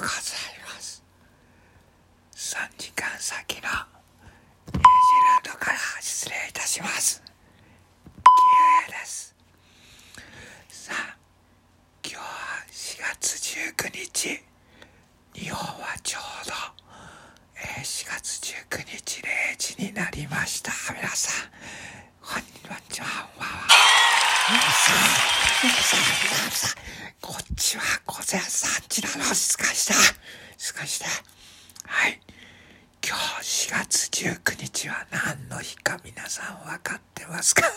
[0.00, 0.16] ござい
[0.64, 1.02] ます。
[2.34, 3.68] 3時間先の
[4.72, 7.22] ニュージーランドから失礼いたします。
[8.14, 9.34] キュエです。
[10.68, 11.16] さあ、
[12.02, 12.22] 今日は
[12.72, 13.34] 4月
[13.76, 14.42] 19日。
[15.34, 16.52] 日本はちょうど、
[17.56, 18.40] えー4月
[18.70, 20.72] 19日0時になりました。
[20.94, 21.50] 皆さん、
[22.22, 22.46] こんに
[22.88, 23.06] ちは。
[24.48, 24.96] 皆さん、
[25.62, 26.99] 皆さん、皆さん、
[27.70, 29.32] こっちは午前3時なの。
[29.32, 29.94] 静かして。
[30.58, 31.04] 静かして。
[31.86, 32.20] はい。
[33.06, 37.62] 今日4月19日は何の日か皆さん分かってますか？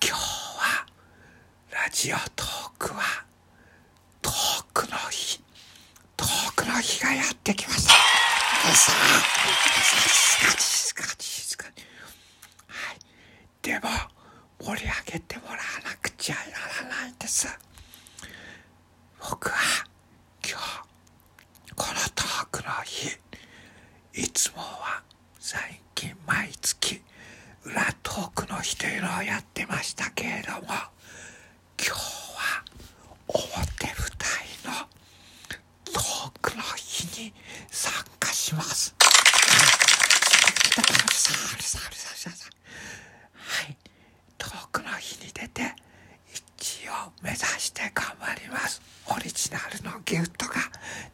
[0.00, 0.86] 日は
[1.70, 3.02] ラジオトークは
[4.22, 5.44] トークの日
[6.16, 8.92] トークの日がやってきましたさん皆さ
[9.98, 11.74] ん静かに静かに静かに
[12.68, 12.98] はい
[13.60, 13.90] でも
[14.58, 16.40] 盛り上げてもらわなくちゃな
[16.88, 17.58] らないんです。
[19.30, 19.56] 僕は
[20.42, 20.64] 今日
[21.76, 23.18] このトークの日
[24.14, 25.02] いつもは
[25.38, 27.02] 最近毎月
[27.64, 30.64] 裏トークの日というのをやってましたけれども今
[31.84, 32.64] 日は
[33.26, 34.88] 表舞台の
[35.84, 37.34] トークの日に
[37.70, 38.94] 参加します。
[43.34, 43.76] はい、
[44.38, 45.74] トークの日に出て
[46.32, 48.80] 一応目指して頑張ります。
[49.14, 50.54] オリジナルのギフトが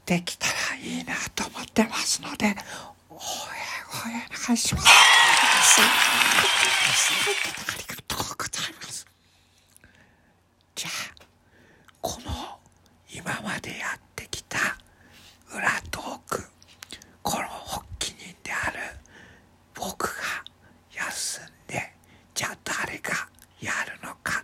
[0.06, 0.52] できたら
[0.82, 2.54] いいなと思ってますので、応援
[3.10, 3.16] 応
[4.08, 4.86] 援お願いします。
[4.88, 4.92] あ
[7.76, 9.06] りがとうございます。
[10.74, 10.92] じゃあ、
[12.00, 12.30] この
[13.12, 14.58] 今までやってきた
[15.54, 16.42] 裏トーク、
[17.22, 18.78] この発起人である
[19.74, 20.22] 僕が
[20.92, 21.92] 休んで、
[22.34, 23.10] じゃあ誰が
[23.60, 24.42] やるのか。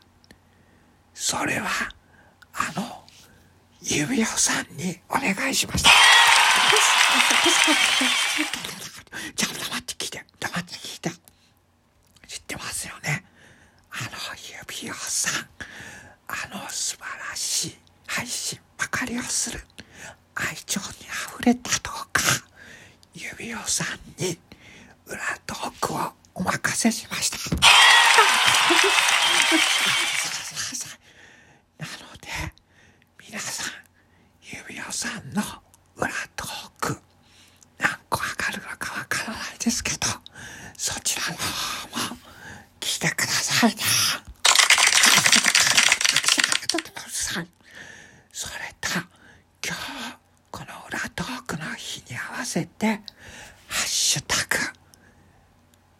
[1.14, 1.68] それは、
[3.92, 5.90] 指輪さんにお願いしました。
[9.34, 10.10] じゃあ黙って聞い。
[10.10, 11.00] て、黙って聞い。
[11.00, 11.10] て。
[12.28, 13.24] 知ってますよね。
[13.90, 14.10] あの
[14.78, 15.48] 指輪さん、
[16.28, 17.78] あの素晴らしい。
[18.06, 19.58] 配信ばかりをする
[20.36, 22.22] 愛情に溢れた動画、
[23.12, 24.38] 指輪さんに
[25.06, 27.38] 裏トークをお任せしました。
[31.78, 32.28] なので、
[33.26, 33.80] 皆さん、
[34.90, 35.42] 指輪さんの
[35.96, 36.96] 裏トーク、
[37.78, 39.98] 何個上がるのかわからないですけど、
[40.76, 42.16] そちらの方も
[42.80, 43.76] 聞いてくださいね。
[48.32, 48.88] それと、
[49.64, 50.18] 今日、
[50.50, 54.56] この裏トークの日に合わせて、ハッシュタグ、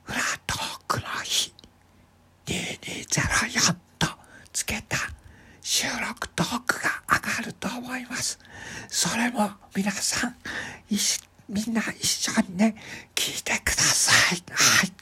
[0.09, 1.55] 裏トークの日
[2.47, 4.09] 2204と
[4.53, 4.97] つけた
[5.61, 8.39] 収録トークが上がると思います。
[8.89, 10.37] それも皆さん、
[10.91, 12.75] いしみんな一緒にね、
[13.15, 14.43] 聞いてください。
[14.51, 14.93] はい。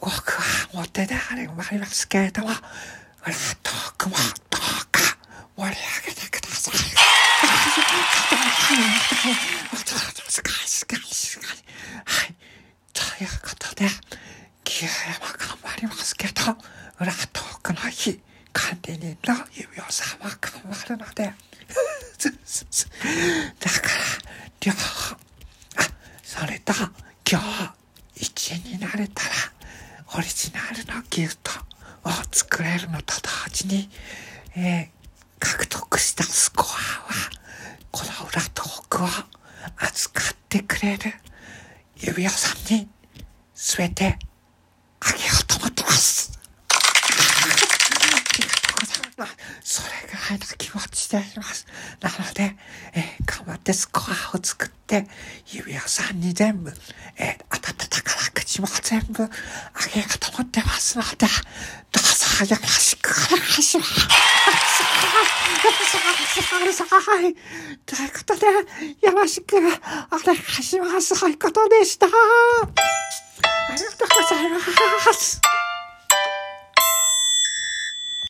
[0.00, 0.42] 僕は
[0.74, 2.58] 表であれもありますけれども、裏
[3.62, 4.16] トークも
[4.50, 5.00] どうか
[5.56, 6.74] 盛り上げてください。
[12.04, 12.34] はい。
[12.92, 13.86] ということで、
[14.64, 14.86] 9
[15.20, 16.32] も頑張りますけど、
[17.00, 18.20] 裏トークの日、
[18.52, 21.32] 管理人の指輪さんは頑張るので、だ
[23.70, 23.94] から、
[24.60, 25.16] 両方、あ、
[26.22, 26.72] それと、
[27.30, 27.72] 今日、
[28.24, 29.30] 1位になれたら、
[30.16, 31.50] オリジナルのギフト
[32.04, 33.88] を作れるのと同時に、
[34.56, 34.98] えー
[35.40, 36.72] 獲得したスコアは、
[37.92, 39.06] この裏トークを
[39.76, 41.12] 扱ってくれる
[41.96, 42.88] 指輪さんに
[43.54, 44.18] 全て
[44.98, 46.32] あげようと思ってます。
[46.70, 46.74] あ
[48.36, 49.36] りがとうございます。
[49.62, 51.66] それぐらいの気持ちでいます。
[52.00, 52.56] なので、
[52.94, 55.06] えー頑張ってスコアを作って、
[55.46, 56.72] 指輪さんに全部、
[57.16, 58.17] えー当たった宝く
[58.48, 59.28] じも全部あ
[59.92, 61.26] げようと思ってますので、ど
[62.00, 62.02] う
[62.46, 64.02] ぞよろしくお願いします。
[66.82, 67.34] はい。
[67.84, 68.46] ということで、
[69.06, 69.70] よろしくお願
[70.34, 71.14] いします。
[71.14, 72.06] そういうことでした。
[72.06, 75.40] ありがとうございます。